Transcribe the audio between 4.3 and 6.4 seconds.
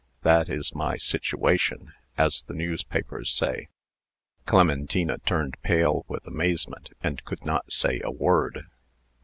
Clementina turned pale with